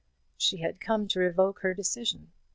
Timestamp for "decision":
1.75-2.31